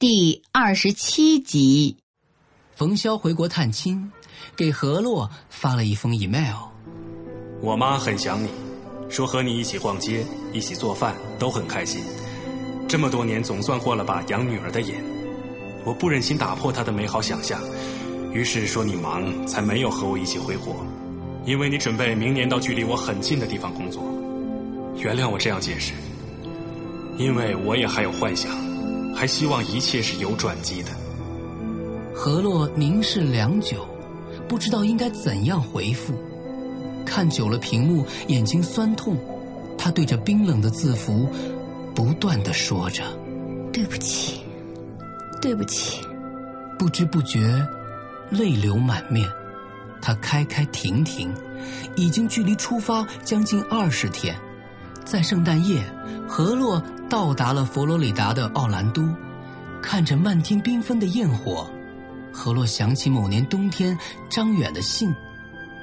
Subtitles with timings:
[0.00, 1.96] 第二十七集，
[2.76, 4.12] 冯潇回国探亲，
[4.54, 6.54] 给何洛发了一封 email。
[7.60, 8.48] 我妈很想你，
[9.08, 12.00] 说和你一起逛街、一起做饭都很开心。
[12.86, 14.94] 这么多年，总算过了把养女儿的瘾。
[15.84, 17.60] 我不忍心打破她的美好想象，
[18.32, 20.76] 于是说你忙，才没有和我一起回国。
[21.44, 24.04] 因为你准备明年到距离我很近的地方工作。
[24.98, 25.92] 原谅我这样解释，
[27.16, 28.67] 因为我也还有幻想。
[29.18, 30.90] 还希望一切是有转机的。
[32.14, 33.84] 何洛凝视良久，
[34.48, 36.14] 不知道应该怎样回复。
[37.04, 39.16] 看久了屏幕，眼睛酸痛。
[39.76, 41.28] 他对着冰冷的字符，
[41.96, 43.02] 不断的说着
[43.72, 44.40] ：“对不起，
[45.42, 46.00] 对不起。”
[46.78, 47.66] 不知不觉，
[48.30, 49.28] 泪流满面。
[50.00, 51.34] 他开开停停，
[51.96, 54.36] 已经距离出发将近二十天。
[55.10, 55.82] 在圣诞夜，
[56.28, 59.02] 何洛到达了佛罗里达的奥兰多，
[59.80, 61.66] 看着漫天缤纷的焰火，
[62.30, 63.98] 何洛想起某年冬天
[64.28, 65.10] 张远的信：“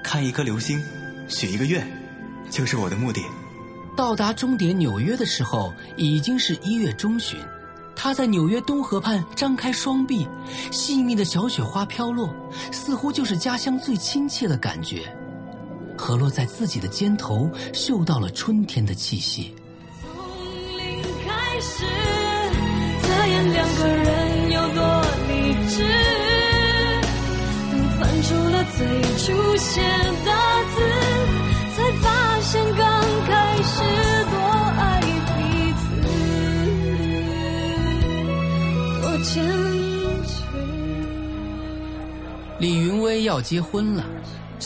[0.04, 0.80] 看一颗流星，
[1.28, 1.92] 许一个愿，
[2.52, 3.20] 就是我的目的。”
[3.98, 7.40] 到达终点纽约的时候，已经是一月中旬。
[7.96, 10.28] 他在纽约东河畔张开双臂，
[10.70, 12.32] 细密的小雪花飘落，
[12.72, 15.12] 似乎就是家乡最亲切的感觉。
[16.06, 19.56] 何洛在自己的肩头嗅到了春天的气息。
[20.04, 20.12] 从
[20.78, 21.84] 零开始，
[23.02, 25.84] 测验两个人有多理智。
[27.72, 28.86] 当翻出了最
[29.18, 30.30] 初写的
[30.76, 30.78] 字，
[31.74, 32.06] 才发
[32.42, 32.86] 现刚
[33.26, 33.82] 开始
[34.30, 34.38] 多
[34.78, 35.34] 爱彼
[35.82, 35.84] 此，
[39.02, 39.34] 多坚
[40.28, 40.38] 持。
[42.60, 44.06] 李云威要结婚了。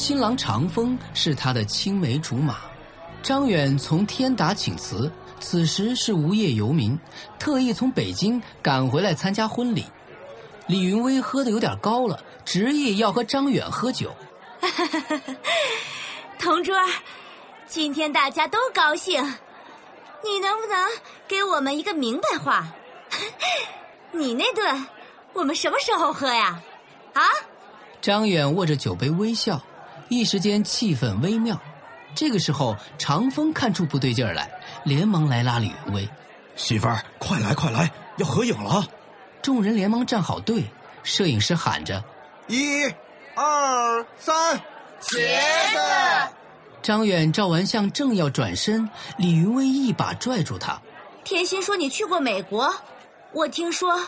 [0.09, 2.55] 新郎长风是他的青梅竹马，
[3.21, 6.97] 张远从天达请辞，此时是无业游民，
[7.37, 9.85] 特意从北京赶回来参加婚礼。
[10.65, 14.11] 李云威喝的有点高了，执意要和张远喝酒。
[16.39, 16.75] 同桌，
[17.67, 19.23] 今天大家都高兴，
[20.23, 20.89] 你能不能
[21.27, 22.65] 给我们一个明白话？
[24.11, 24.87] 你那顿
[25.33, 26.59] 我们什么时候喝呀？
[27.13, 27.21] 啊？
[28.01, 29.61] 张远握着酒杯微笑。
[30.09, 31.59] 一时间气氛微妙，
[32.15, 34.49] 这个时候长风看出不对劲儿来，
[34.83, 36.09] 连忙来拉李云威
[36.57, 38.83] ：“媳妇儿，快来快来，要合影了！”
[39.41, 40.65] 众人连忙站好队，
[41.03, 42.03] 摄影师喊着
[42.49, 42.83] ：“一、
[43.35, 44.57] 二、三，
[44.99, 45.15] 茄
[45.71, 46.33] 子！”
[46.81, 50.81] 张远照完相正要转身，李云威一把拽住他
[51.23, 52.73] ：“甜心说你去过美国，
[53.31, 54.01] 我听说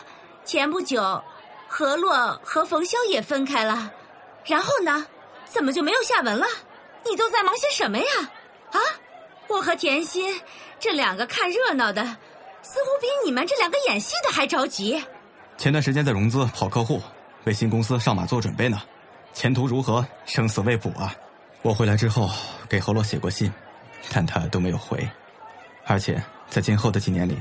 [0.44, 1.22] 前不久
[1.68, 3.92] 何洛和冯潇也分开了，
[4.44, 5.06] 然后呢？”
[5.52, 6.46] 怎么就没有下文了？
[7.04, 8.04] 你都在忙些什么呀？
[8.70, 8.78] 啊，
[9.48, 10.40] 我和甜心
[10.78, 12.02] 这两个看热闹的，
[12.62, 15.04] 似乎比你们这两个演戏的还着急。
[15.58, 17.02] 前段时间在融资跑客户，
[17.44, 18.80] 为新公司上马做准备呢，
[19.34, 21.14] 前途如何，生死未卜啊！
[21.60, 22.30] 我回来之后
[22.68, 23.52] 给何洛写过信，
[24.10, 25.06] 但他都没有回，
[25.84, 27.38] 而且在今后的几年里，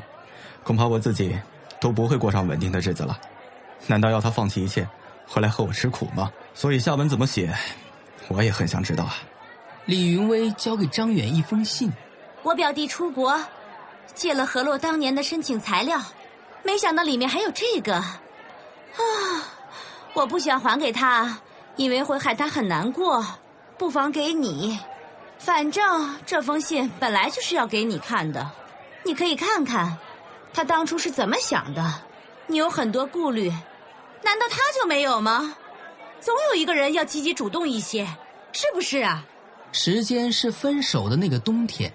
[0.63, 1.39] 恐怕我自己
[1.79, 3.19] 都不会过上稳定的日子了。
[3.87, 4.87] 难道要他放弃一切，
[5.27, 6.31] 回来和我吃苦吗？
[6.53, 7.55] 所以下文怎么写？
[8.31, 9.15] 我也很想知道啊。
[9.85, 11.91] 李云威交给张远一封信。
[12.43, 13.39] 我表弟出国，
[14.13, 16.01] 借了何洛当年的申请材料，
[16.63, 17.95] 没想到里面还有这个。
[17.95, 18.19] 啊，
[20.13, 21.39] 我不想还给他，
[21.75, 23.25] 因为会害他很难过。
[23.77, 24.79] 不妨给你，
[25.39, 28.51] 反正这封信本来就是要给你看的，
[29.03, 29.97] 你可以看看，
[30.53, 32.01] 他当初是怎么想的。
[32.47, 33.49] 你有很多顾虑，
[34.23, 35.55] 难道他就没有吗？
[36.19, 38.07] 总有一个人要积极主动一些，
[38.53, 39.25] 是不是啊？
[39.71, 41.91] 时间是分手的那个冬天，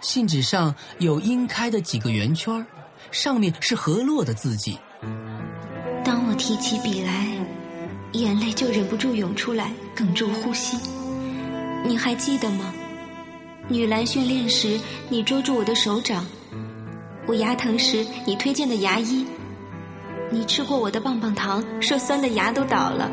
[0.00, 2.64] 信纸上有应开的几个圆圈，
[3.10, 4.78] 上面是何洛的字迹。
[6.04, 7.26] 当我提起笔来，
[8.12, 10.78] 眼泪就忍不住涌出来，哽住呼吸。
[11.84, 12.72] 你还记得吗？
[13.68, 16.24] 女篮训练时，你捉住我的手掌；
[17.26, 19.26] 我牙疼时，你推荐的牙医；
[20.30, 23.10] 你吃过我的棒棒糖，说酸的牙都倒了。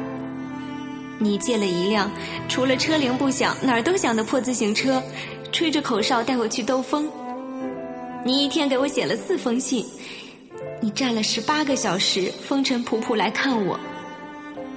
[1.18, 2.12] 你借了一辆
[2.50, 5.02] 除了车铃不响哪儿都响的破自行车，
[5.52, 7.10] 吹着口哨带我去兜风。
[8.24, 9.86] 你一天给我写了四封信，
[10.82, 13.80] 你站了十八个小时，风尘仆仆来看我，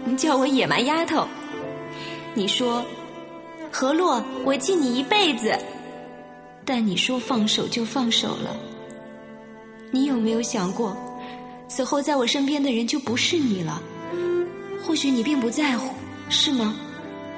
[0.04, 1.26] 你叫我野蛮丫头。
[2.34, 2.84] 你说，
[3.72, 5.58] 何洛，我记你一辈子。
[6.64, 8.54] 但你说放手就放手了。
[9.90, 10.94] 你有没有想过，
[11.66, 13.82] 此后在我身边的人就不是你了？
[14.86, 15.94] 或许你并不在乎，
[16.28, 16.74] 是吗？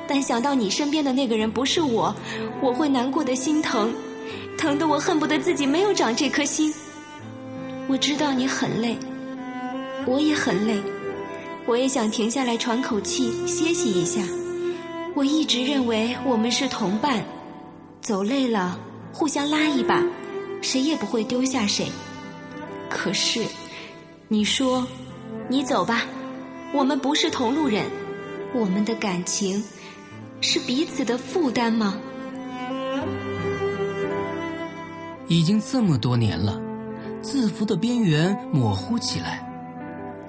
[0.07, 2.15] 但想到你身边的那个人不是我，
[2.61, 3.95] 我会难过的心疼，
[4.59, 6.75] 疼得我恨不得自己没有长这颗心。
[7.87, 8.97] 我知道你很累，
[10.07, 10.81] 我也很累，
[11.67, 14.23] 我也想停下来喘口气，歇息一下。
[15.15, 17.25] 我一直认为我们是同伴，
[18.01, 18.79] 走累了
[19.13, 20.05] 互相拉一把，
[20.61, 21.87] 谁也不会丢下谁。
[22.89, 23.45] 可是，
[24.29, 24.87] 你说，
[25.49, 26.03] 你走吧，
[26.73, 27.85] 我们不是同路人，
[28.55, 29.63] 我们的感情。
[30.43, 31.99] 是彼此的负担吗？
[35.29, 36.59] 已经这么多年了，
[37.21, 39.47] 字符的边缘模糊起来，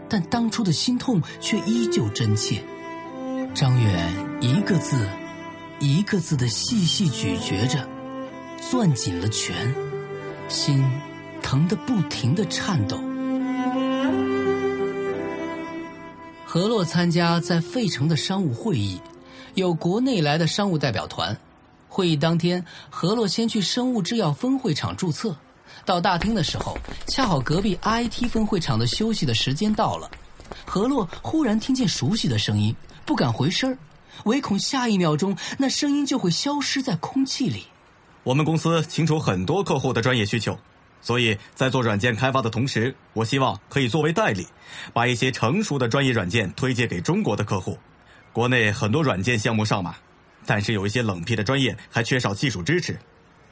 [0.09, 2.61] 但当初的心痛却依旧真切。
[3.53, 5.07] 张远一个字，
[5.79, 7.87] 一个字的细细咀嚼着，
[8.59, 9.73] 攥紧了拳，
[10.49, 10.83] 心
[11.41, 13.01] 疼得不停的颤抖。
[16.53, 18.99] 何洛参加在费城的商务会议。
[19.53, 21.37] 有国内来的商务代表团，
[21.87, 25.33] 会议当天，何洛先去生物制药分会场注册。
[25.85, 26.77] 到大厅的时候，
[27.07, 30.11] 恰好隔壁 IT 分会场的休息的时间到了。
[30.65, 32.75] 何洛忽然听见熟悉的声音，
[33.05, 33.77] 不敢回身
[34.25, 37.63] 唯恐下一秒钟那声音就会消失在空气里。
[38.23, 40.59] 我们公司清楚很多客户的专业需求，
[41.01, 44.47] 所以在做软件开发的同时，我希望可以作为代理，
[44.93, 47.77] 把一些成熟的专业软件推荐给中国的客户。
[48.31, 49.95] 国内很多软件项目上马，
[50.45, 52.97] 但是有一些冷僻的专业还缺少技术支持。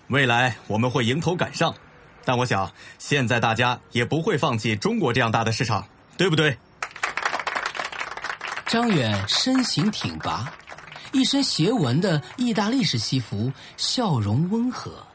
[0.07, 1.75] 未来我们会迎头赶上，
[2.23, 5.85] 但我想现在大家也不会放弃中国这样大的市场，
[6.17, 6.57] 对不对？
[8.67, 10.53] 张远身形挺拔，
[11.11, 15.05] 一身斜纹的意大利式西服，笑容温和。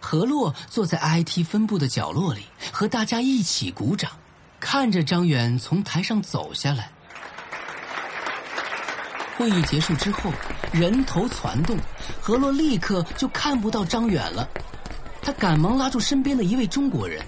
[0.00, 2.42] 何洛坐在 IT 分部的角落里，
[2.72, 4.10] 和大家一起鼓掌，
[4.58, 6.90] 看着张远从台上走下来。
[9.36, 10.32] 会议结束之后，
[10.72, 11.76] 人头攒动，
[12.20, 14.48] 何洛立刻就看不到张远了。
[15.22, 17.22] 他赶忙拉住身边的一位中国人：“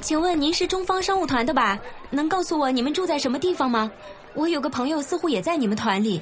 [0.00, 1.78] 请问您是中方商务团的吧？
[2.10, 3.90] 能告诉我你们住在什么地方吗？
[4.34, 6.20] 我有个朋友似乎也在你们团里。”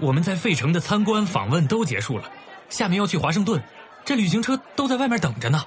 [0.00, 2.30] 我们在费城的参观访问都结束了，
[2.70, 3.62] 下面要去华盛顿，
[4.04, 5.64] 这旅行车都在外面等着呢。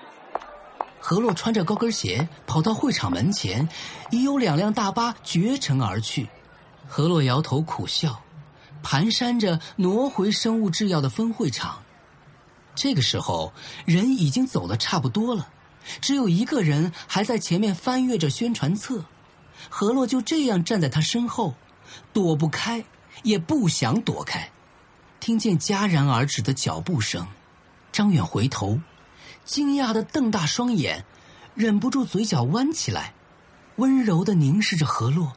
[1.00, 3.68] 何洛穿着高跟鞋跑到会场门前，
[4.12, 6.28] 已有两辆大巴绝尘而去。
[6.88, 8.22] 何洛摇头苦笑。
[8.84, 11.82] 蹒跚着挪回生物制药的分会场，
[12.76, 13.52] 这个时候
[13.84, 15.48] 人已经走的差不多了，
[16.02, 19.04] 只有一个人还在前面翻阅着宣传册。
[19.70, 21.56] 何洛就这样站在他身后，
[22.14, 22.86] 躲不开，
[23.24, 24.52] 也不想躲开。
[25.20, 27.28] 听见戛然而止的脚步声，
[27.96, 28.82] 张远回头，
[29.46, 31.06] 惊讶的瞪大双眼，
[31.54, 33.14] 忍不住嘴角弯起来，
[33.78, 35.32] 温柔的凝视着何洛。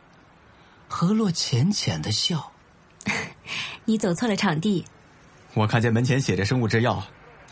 [0.89, 2.51] 何洛浅浅的笑。
[3.87, 4.85] 你走错了场地。
[5.55, 7.01] 我看见门前写着生物制药，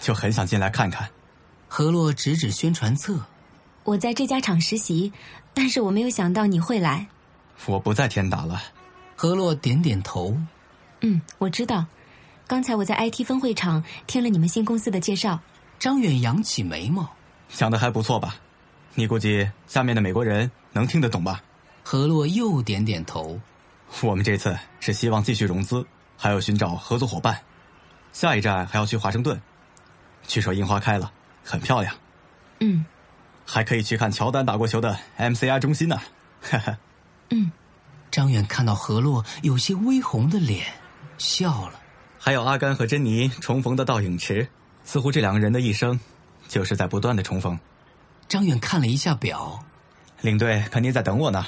[0.00, 1.08] 就很想进来看看。
[1.68, 3.24] 何洛指指宣传册。
[3.84, 5.12] 我在这家厂实习，
[5.54, 7.06] 但是我没有想到你会来。
[7.66, 8.60] 我不在天达了。
[9.14, 10.36] 何洛点点头。
[11.02, 11.86] 嗯，我知道。
[12.46, 15.40] 刚才我在 IT 分会场听了你们新公司的介绍。
[15.78, 17.06] 张远扬起眉毛。
[17.48, 18.36] 讲的还不错吧？
[18.94, 21.42] 你估计下面的美国人能听得懂吧？
[21.82, 23.38] 何洛又点点头。
[24.02, 25.84] 我们这次是希望继续融资，
[26.16, 27.38] 还要寻找合作伙伴。
[28.12, 29.40] 下一站还要去华盛顿，
[30.26, 31.12] 据说樱花开了，
[31.44, 31.94] 很漂亮。
[32.60, 32.86] 嗯，
[33.44, 36.00] 还可以去看乔丹打过球的 MCI 中心呢。
[36.40, 36.78] 哈哈。
[37.30, 37.50] 嗯，
[38.10, 40.64] 张远看到何洛有些微红的脸，
[41.18, 41.80] 笑了。
[42.26, 44.48] 还有阿甘和珍妮重逢的倒影池，
[44.82, 46.00] 似乎这两个人的一生，
[46.48, 47.56] 就是在不断的重逢。
[48.26, 49.64] 张远看了一下表，
[50.22, 51.46] 领队肯定在等我呢。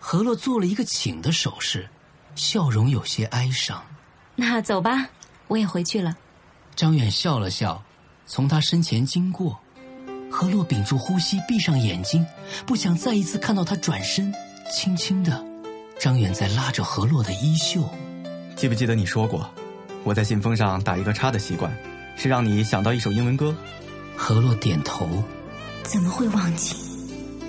[0.00, 1.88] 何洛做了一个请的手势，
[2.34, 3.80] 笑容有些哀伤。
[4.34, 5.06] 那走吧，
[5.46, 6.16] 我也回去了。
[6.74, 7.80] 张远笑了笑，
[8.26, 9.56] 从他身前经过。
[10.28, 12.26] 何洛屏住呼吸，闭上眼睛，
[12.66, 14.34] 不想再一次看到他转身。
[14.74, 15.46] 轻轻的，
[16.00, 17.88] 张远在拉着何洛的衣袖。
[18.56, 19.48] 记不记得你说过，
[20.06, 21.76] 我在信封上打一个叉的习惯，
[22.16, 23.52] 是让你想到一首英文歌？
[24.16, 25.24] 何洛点头。
[25.82, 26.76] 怎么会忘记？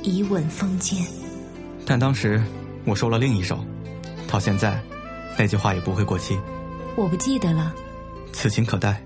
[0.01, 1.05] 以吻封缄。
[1.85, 2.43] 但当时
[2.83, 3.63] 我说了另一首，
[4.27, 4.81] 到现在，
[5.37, 6.35] 那句话也不会过期。
[6.95, 7.71] 我不记得了。
[8.33, 8.99] 此情可待。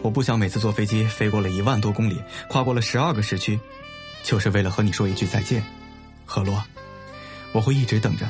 [0.00, 2.18] 我不想每次坐飞机飞过了一万多公里，
[2.48, 3.60] 跨过了十二个时区，
[4.22, 5.62] 就是为了和你说一句再见，
[6.24, 6.64] 何洛。
[7.52, 8.26] 我会一直等着，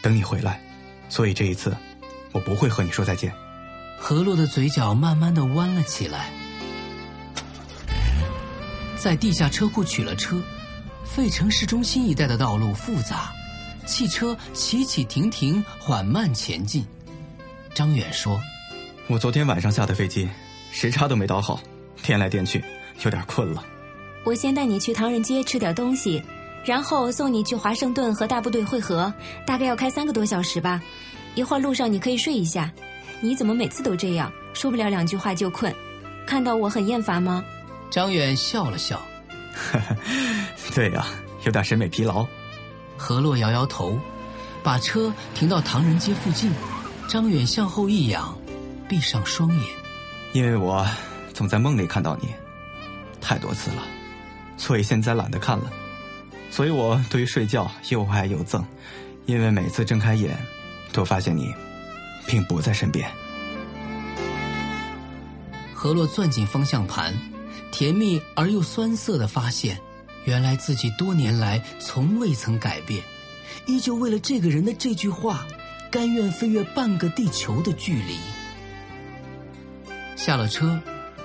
[0.00, 0.62] 等你回来。
[1.08, 1.76] 所以这一次，
[2.30, 3.32] 我不会和你说再见。
[3.98, 6.30] 何洛的嘴角慢慢的弯了起来，
[8.96, 10.40] 在地下车库取了车。
[11.04, 13.32] 费城市中心一带的道路复杂，
[13.86, 16.84] 汽车起起停停，缓慢前进。
[17.72, 18.38] 张远说
[19.08, 20.28] ：“我昨天晚上下的飞机，
[20.70, 21.58] 时差都没倒好，
[22.02, 22.62] 颠来颠去，
[23.04, 23.64] 有点困了。
[24.24, 26.22] 我先带你去唐人街吃点东西，
[26.64, 29.12] 然后送你去华盛顿和大部队会合，
[29.46, 30.82] 大概要开三个多小时吧。
[31.34, 32.70] 一会儿路上你可以睡一下。
[33.20, 35.74] 你怎么每次都这样，说不了两句话就困？
[36.26, 37.44] 看到我很厌烦吗？”
[37.90, 39.00] 张远笑了笑。
[40.74, 41.06] 对呀，
[41.44, 42.26] 有点审美疲劳。
[42.96, 43.98] 何洛摇摇头，
[44.62, 46.50] 把车停到唐人街附近。
[47.08, 48.36] 张远向后一仰，
[48.88, 49.66] 闭上双眼。
[50.32, 50.84] 因为我
[51.32, 52.28] 总在梦里看到你，
[53.20, 53.82] 太多次了，
[54.56, 55.70] 所以现在懒得看了。
[56.50, 58.64] 所以我对于睡觉又爱又憎，
[59.26, 60.36] 因为每次睁开眼，
[60.92, 61.54] 都发现你
[62.26, 63.10] 并不在身边。
[65.74, 67.14] 何洛攥紧方向盘。
[67.72, 69.78] 甜蜜而又酸涩的发现，
[70.24, 73.02] 原来自己多年来从未曾改变，
[73.66, 75.46] 依旧为了这个人的这句话，
[75.90, 78.16] 甘愿飞越半个地球的距离。
[80.16, 80.80] 下了车，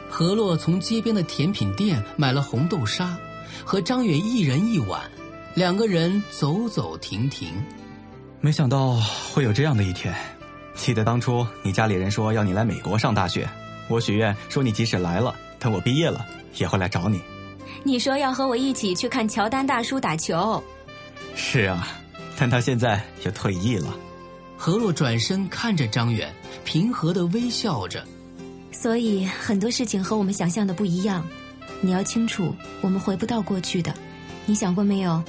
[0.09, 3.17] 何洛从街边的甜品店买了红豆沙，
[3.63, 5.09] 和张远一人一碗，
[5.55, 7.53] 两个人走走停停。
[8.41, 8.95] 没想到
[9.31, 10.13] 会有这样的一天，
[10.75, 13.47] 记得当初你家里人说要你来美国上大学，
[13.87, 16.25] 我许愿说你即使来了，等我毕业了。
[16.57, 17.21] 也会来找你。
[17.81, 20.61] 你说要和我一起去看乔丹大叔打球。
[21.33, 21.87] 是啊，
[22.37, 23.87] 但他现在也退役了。
[24.57, 26.29] 何洛转身看着张远，
[26.65, 28.05] 平和的微笑着。
[28.69, 31.25] 所以很多事情和我们想象的不一样。
[31.79, 33.93] 你要清楚，我们回不到过去的。
[34.45, 35.23] 你想过没有？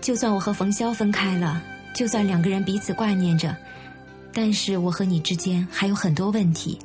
[0.00, 1.62] 就算我和冯潇分开了，
[1.94, 3.56] 就算两个人彼此挂念着，
[4.34, 6.78] 但是我和你之间还有很多问题，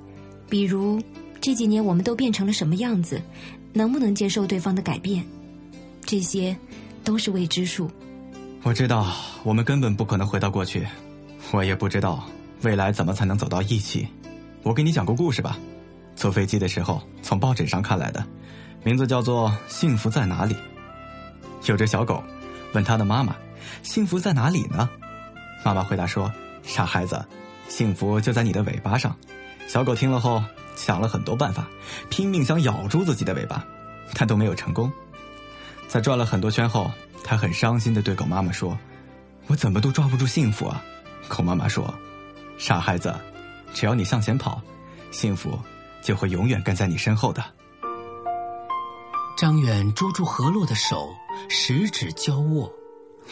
[0.48, 1.02] 比如
[1.42, 3.22] 这几年我们都变成了什么样子。
[3.72, 5.24] 能不能接受对方的改变，
[6.04, 6.58] 这些
[7.04, 7.88] 都是未知数。
[8.64, 9.14] 我知道
[9.44, 10.88] 我们根本不可能回到过去，
[11.52, 12.28] 我也不知道
[12.64, 14.08] 未来怎么才能走到一起。
[14.64, 15.56] 我给你讲个故事吧，
[16.16, 18.26] 坐飞机的时候从报纸上看来的，
[18.84, 20.54] 名字叫做《幸福在哪里》。
[21.68, 22.24] 有只小狗
[22.74, 23.36] 问他的妈妈
[23.84, 24.90] ：“幸福在哪里呢？”
[25.64, 26.34] 妈妈回答说
[26.70, 27.26] ：“傻孩子，
[27.68, 29.14] 幸福就在你的尾巴上。”
[29.68, 30.42] 小狗听了后。
[30.76, 31.68] 想了很多办法，
[32.10, 33.62] 拼命想咬住自己的尾巴，
[34.14, 34.90] 但都没有成功。
[35.90, 36.90] 在转了很多圈后，
[37.22, 38.80] 它很伤心的对狗妈妈说
[39.48, 40.82] ：“我怎么都抓不住幸福啊！”
[41.28, 41.94] 狗妈妈说
[42.58, 43.14] ：“傻孩子，
[43.74, 44.62] 只要你向前跑，
[45.12, 45.60] 幸福
[46.02, 47.44] 就会永远跟在你身后的。”
[49.38, 51.10] 张远捉住何洛的手，
[51.50, 52.72] 十指交握。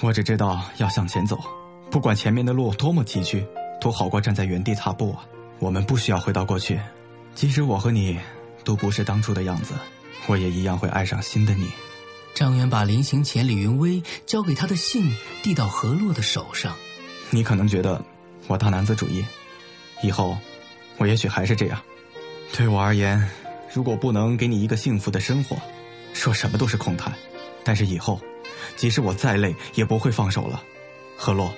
[0.01, 1.39] 我只知道要向前走，
[1.89, 3.45] 不管前面的路多么崎岖，
[3.79, 5.25] 都好过站在原地踏步啊！
[5.59, 6.79] 我们不需要回到过去。
[7.33, 8.19] 即使我和你
[8.63, 9.73] 都不是当初的样子，
[10.27, 11.69] 我也一样会爱上新的你。
[12.33, 16.75] 张远把临行前李云威交给他的信递到何洛的手上。
[17.31, 18.03] 你可能觉得
[18.47, 19.25] 我大男子主义，
[20.03, 20.37] 以后
[20.97, 21.81] 我也许还是这样。
[22.55, 23.27] 对我而言，
[23.73, 25.57] 如果不能给你一个幸福的生活，
[26.13, 27.11] 说什么都是空谈。
[27.63, 28.19] 但是以后，
[28.75, 30.61] 即使我再累，也不会放手了。
[31.17, 31.51] 何洛，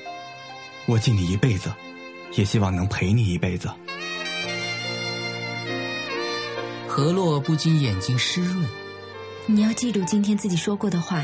[0.89, 1.71] 我敬你一辈子，
[2.35, 3.69] 也希望能陪你一辈子。
[6.87, 8.67] 何洛不禁眼睛湿润。
[9.45, 11.23] 你要记住今天自己说过的话，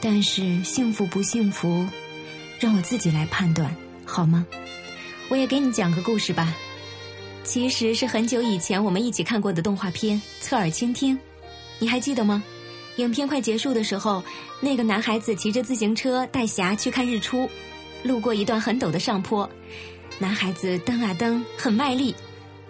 [0.00, 1.84] 但是幸福不幸福，
[2.60, 3.74] 让我自己来判断，
[4.06, 4.46] 好吗？
[5.28, 6.54] 我也给你讲个故事吧。
[7.42, 11.16] 其实是很久以前我们一起看过的动画片《侧耳倾听》，
[11.80, 12.44] 你还记得吗？
[12.98, 14.22] 影片快结束的时候，
[14.60, 17.50] 那个男孩子骑着自行车带霞去看日出，
[18.04, 19.50] 路过一段很陡的上坡，
[20.20, 22.14] 男孩子蹬啊蹬，很卖力。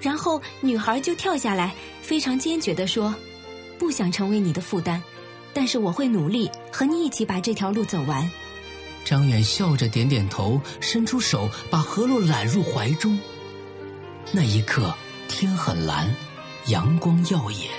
[0.01, 3.15] 然后女孩就跳下来，非常坚决地说
[3.79, 5.03] ：“不想成为你的负担，
[5.53, 8.31] 但是我会努力和你一起把这条路走完。”
[9.05, 13.19] 张远笑着点点头，伸出手把何洛揽入怀中。
[14.33, 14.95] 那一刻，
[15.29, 16.15] 天很蓝，
[16.69, 17.71] 阳光耀眼。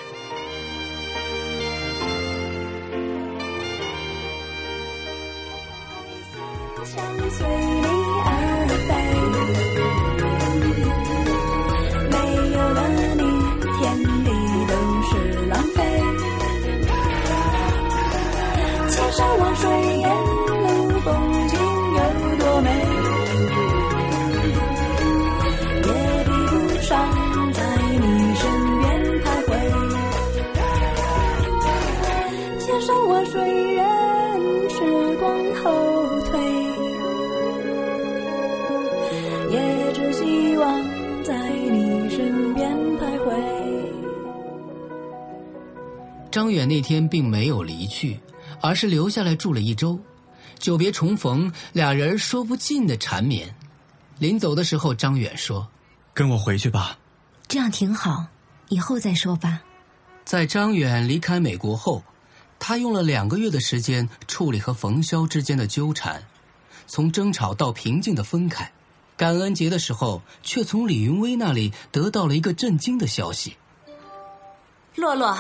[46.46, 48.20] 张远那天并没有离去，
[48.62, 50.00] 而是留下来住了一周。
[50.60, 53.56] 久别重逢，俩人说不尽的缠绵。
[54.20, 55.68] 临走的时候，张远说
[56.14, 57.00] ：“跟我回去吧。”
[57.50, 58.28] 这样挺好，
[58.70, 59.64] 以后再说吧。
[60.24, 62.04] 在张远离开美国后，
[62.60, 66.24] 他用了两个月的时间处理和冯潇之间的纠缠，
[66.86, 68.72] 从争吵到平静的分开。
[69.18, 73.58] 感恩节的时候，却从李云威那里得到了一个震惊的消息。
[74.96, 75.38] 洛洛，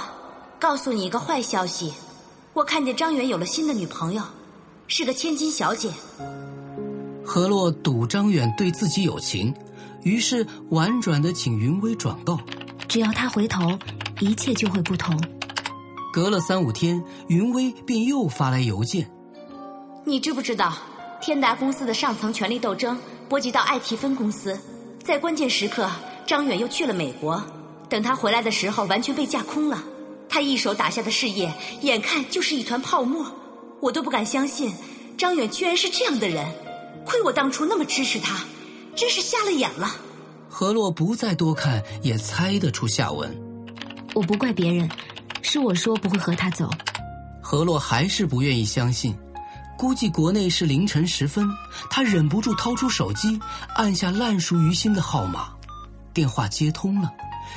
[0.65, 1.93] 告诉你一个坏消息，
[2.53, 4.23] 我看见张远有了新的女朋友，
[4.87, 5.91] 是个千金小姐。
[7.23, 9.53] 何洛赌张远对自己有情，
[10.01, 12.39] 于是婉转的请云薇转告。
[12.87, 13.77] 只要他回头，
[14.19, 15.15] 一切就会不同。
[16.11, 19.07] 隔了三五天，云薇便又发来邮件。
[20.03, 20.73] 你知不知道，
[21.21, 24.59] 天达公司的上层权力斗争波及到爱提分公司，
[25.03, 25.87] 在关键时刻，
[26.25, 27.39] 张远又去了美国。
[27.87, 29.83] 等他回来的时候，完全被架空了。
[30.35, 31.49] 他一手打下的事业，
[31.79, 33.25] 眼看就是一团泡沫。
[33.81, 34.69] 我都不敢相信，
[35.17, 36.45] 张远居然是这样的人。
[37.05, 38.43] 亏我当初那么支持他，
[38.97, 39.95] 真是瞎了眼了。
[40.49, 43.33] 何洛不再多看，也猜得出下文。
[44.13, 44.89] 我不怪别人，
[45.41, 46.69] 是我说不会和他走。
[47.41, 49.17] 何洛还是不愿意相信，
[49.77, 51.47] 估计国内是凌晨时分，
[51.89, 53.39] 他忍不住掏出手机，
[53.73, 55.47] 按下烂熟于心的号码，
[56.13, 57.09] 电话接通了。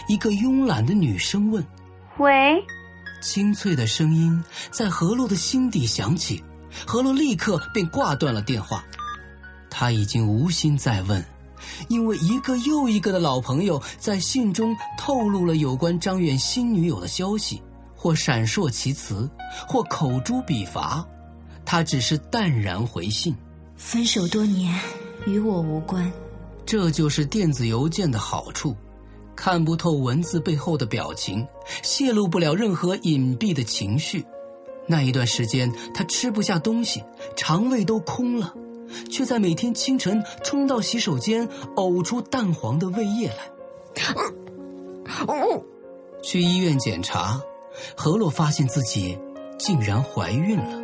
[0.06, 1.66] 一个慵懒的女生问
[2.19, 2.65] ：“喂。”
[3.21, 6.45] 清脆的声音在何洛的心底响起，
[6.87, 8.85] 何洛立刻便挂断了电话。
[9.71, 11.25] 他已经无心再问，
[11.89, 17.63] 因为一个又一个的老朋友在信中透露了有关张远新女友的消息，
[17.95, 19.29] 或闪烁其词，
[19.67, 21.05] 或口诛笔伐，
[21.65, 23.37] 他只是淡然回信
[23.76, 24.75] ：“分手多年，
[25.26, 26.11] 与我无关。”
[26.65, 28.76] 这就是电子邮件的好处，
[29.41, 31.47] 看不透文字背后的表情，
[31.81, 34.27] 泄露不了任何隐蔽的情绪。
[34.85, 37.05] 那一段时间，他吃不下东西，
[37.37, 38.53] 肠胃都空了。
[39.09, 43.37] 却在每天清晨冲到洗手间呕出淡黄的胃液来。
[46.21, 47.41] 去医院检查，
[47.97, 49.17] 何洛发现自己
[49.57, 50.83] 竟然怀孕了。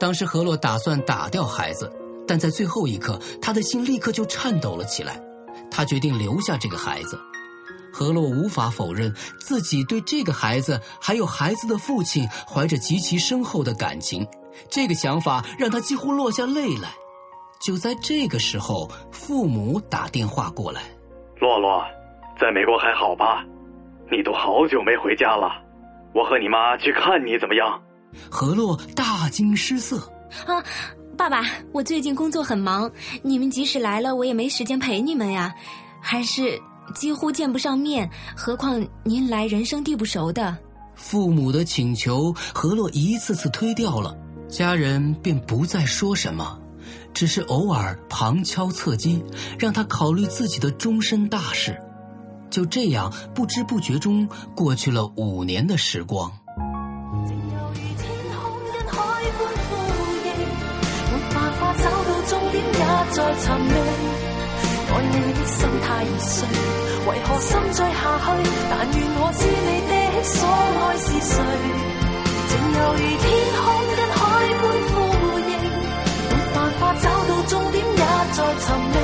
[0.00, 1.92] 当时何洛打算打掉孩子，
[2.26, 5.22] 但在最后一刻，他的心立刻就颤抖了起来。
[5.76, 7.20] 他决定留下这个孩子。
[7.92, 14.26] 何洛无法否认自己对这个孩子还有孩子的父亲怀着极其深厚的感情。
[14.70, 16.88] 这个想法让他几乎落下泪来。
[17.60, 20.80] 就在这个时候，父母打电话过来
[21.40, 21.84] ：“洛洛，
[22.40, 23.44] 在美国还好吧？
[24.10, 25.50] 你都好久没回家了，
[26.14, 27.82] 我和你妈去看你怎么样？”
[28.30, 29.96] 何洛大惊失色
[30.46, 30.64] ：“啊，
[31.16, 32.90] 爸爸，我最近工作很忙，
[33.22, 35.54] 你们即使来了，我也没时间陪你们呀，
[35.98, 36.60] 还是
[36.94, 38.08] 几乎见不上面。
[38.36, 40.56] 何况您来人生地不熟的。”
[40.94, 44.16] 父母的请求，何洛一次次推掉了。
[44.48, 46.58] 家人便不再说什么，
[47.14, 49.24] 只是偶尔旁敲侧击，
[49.58, 51.80] 让他考虑自己的终身大事。
[52.50, 56.30] 就这样，不知不觉中过去了五年的时光。
[62.56, 63.72] 点也在寻觅。
[64.88, 66.48] 爱你的心太易碎，
[67.06, 68.26] 为何心再下去？
[68.70, 69.92] 但愿我知你的
[70.24, 71.36] 所爱是谁，
[72.48, 74.18] 情犹如天空跟海
[74.56, 74.94] 般呼
[75.38, 75.52] 应，
[76.30, 78.96] 没办法找到终点也在寻觅。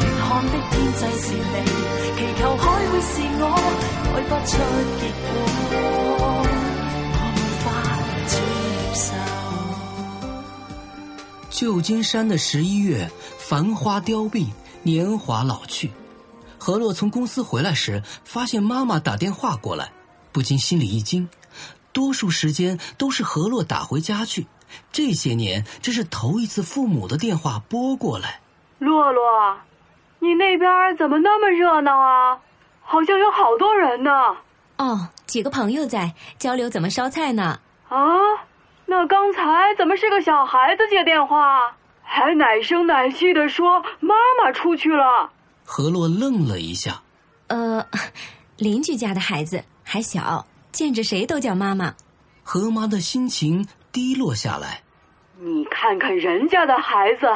[0.00, 1.56] 远看的天际是你，
[2.16, 3.42] 祈求海会是我，
[4.12, 4.52] 改不出
[5.00, 5.26] 结果，
[6.20, 6.22] 我
[7.24, 7.66] 无法
[8.28, 8.32] 接
[8.94, 9.33] 受。
[11.54, 14.48] 旧金山的十一月，繁花凋敝，
[14.82, 15.92] 年华老去。
[16.58, 19.92] 何洛从公司回来时，发现妈妈打电话过来，
[20.32, 21.28] 不禁心里一惊。
[21.92, 24.48] 多数时间都是何洛打回家去，
[24.90, 28.40] 这些年这是头一次父母的电话拨过来。
[28.80, 29.22] 洛洛。
[30.18, 32.36] 你那边怎么那么热闹啊？
[32.82, 34.10] 好像有好多人呢。
[34.78, 37.60] 哦，几个朋友在交流怎么烧菜呢。
[37.88, 37.96] 啊，
[38.86, 45.30] 那刚才怎么是个小孩子接电话，还奶声奶气的说妈妈出去了？
[45.64, 47.02] 何洛愣了一下。
[47.48, 47.86] 呃，
[48.58, 51.94] 邻居家的孩子还小，见着谁都叫妈妈。
[52.42, 54.82] 何妈的心情低落下来。
[55.40, 57.26] 你看看人家的孩子，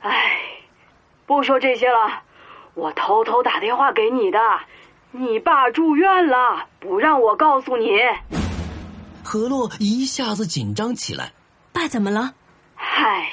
[0.00, 0.40] 唉。
[1.26, 2.22] 不说这些了，
[2.74, 4.38] 我偷偷打电话给你的，
[5.10, 7.90] 你爸住院了，不让我告诉你。
[9.28, 11.32] 何洛一下子紧张起来，
[11.72, 12.34] 爸怎么了？
[12.76, 13.28] 嗨，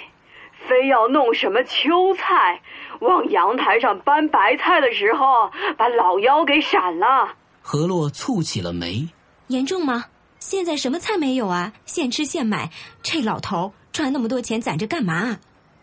[0.68, 2.64] 非要弄什么秋菜，
[3.00, 7.36] 往阳台上搬白菜的时候，把老腰给闪了。
[7.62, 9.08] 何洛蹙起了眉。
[9.50, 10.06] 严重吗？
[10.40, 11.74] 现在什么菜没有啊？
[11.86, 12.72] 现吃现买，
[13.04, 15.38] 这老头赚那么多钱攒着干嘛？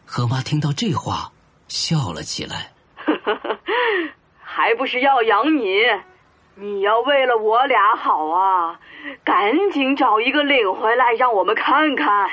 [0.07, 1.31] 何妈听到这话，
[1.69, 2.73] 笑了起来。
[4.43, 5.69] 还不是要养你？
[6.57, 8.79] 你要为了我俩好啊，
[9.41, 12.29] 赶紧找一个领回来让我们看看，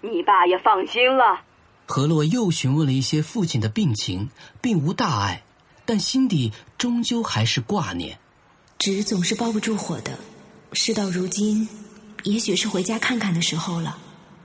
[0.00, 1.40] 你爸也放心了。
[1.86, 5.42] 何洛又询问了一些父亲的病情，并无大碍，
[5.84, 8.16] 但心底终究还是挂念。
[8.78, 10.16] 纸总是包不住火的。
[10.72, 11.68] 事到如今，
[12.22, 13.98] 也许是回家看看的时候了。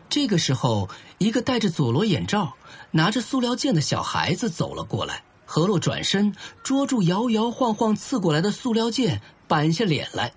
[0.09, 2.51] 这个时候，一个戴着佐罗眼罩、
[2.89, 5.21] 拿着塑料剑的小孩子走了过来。
[5.45, 10.33] 何洛转身捉住摇摇晃晃刺过来的塑料剑，板下脸来。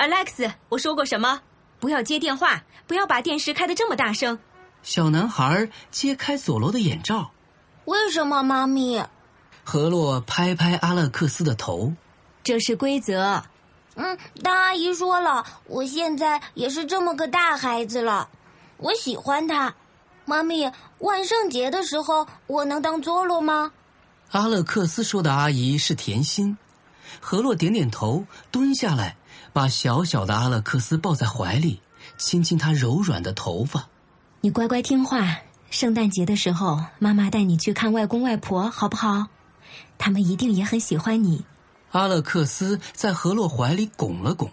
[0.00, 1.42] Alex，我说过什么？
[1.78, 4.38] 不要接电话，不要把电视开的这么大声。
[4.82, 7.32] 小男孩揭开佐罗的眼罩。
[7.84, 9.06] 为什么，妈咪？
[9.62, 11.92] 何洛拍拍阿勒克斯的头。
[12.42, 13.44] 这是规则。
[13.96, 18.30] 嗯，当阿姨说了，我现在也是这么个大孩子了。
[18.78, 19.74] 我喜欢他，
[20.24, 20.72] 妈咪。
[21.00, 23.72] 万圣节的时候，我能当佐罗吗？
[24.30, 26.56] 阿勒克斯说的阿姨是甜心。
[27.20, 29.16] 何洛点点头，蹲下来，
[29.52, 31.80] 把小小的阿勒克斯抱在怀里，
[32.16, 33.88] 亲亲他柔软的头发。
[34.40, 35.38] 你乖乖听话，
[35.70, 39.26] 圣诞节的时候，妈妈带你去看外公外婆，好不好？
[39.98, 41.44] 他们一定也很喜欢你。
[41.92, 44.50] 阿勒克斯在何洛怀里拱了拱。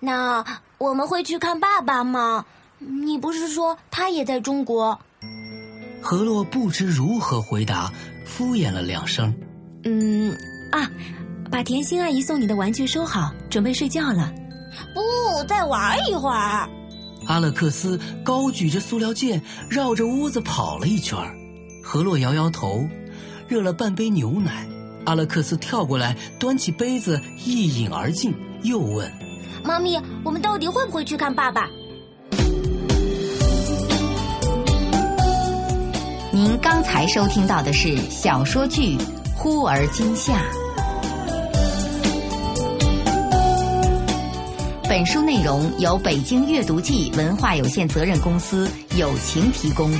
[0.00, 0.44] 那
[0.78, 2.44] 我们会去看爸爸吗？
[2.78, 5.00] 你不是说他也在中国？
[6.02, 7.92] 何洛不知如何回答，
[8.26, 9.32] 敷衍了两声。
[9.84, 10.36] 嗯
[10.72, 10.90] 啊，
[11.52, 14.32] 把甜心阿姨送你的玩具收好，准备睡觉了。
[14.94, 16.66] 不，再玩一会儿。
[17.26, 21.18] 阿勒克斯高举着塑料剑，绕着屋子跑了一圈。
[21.84, 22.88] 何洛摇摇头，
[23.48, 24.66] 热了半杯牛奶。
[25.04, 29.12] 阿勒克斯跳过来，端起杯子一饮而尽，又问
[29.62, 31.68] ：“妈咪，我们到底会不会去看爸爸？”
[36.32, 38.96] 您刚才收听到的是小说剧
[39.36, 40.32] 《忽而今夏》，
[44.92, 49.90] 本书内容由北京阅读记文化有限责任公司友情提供。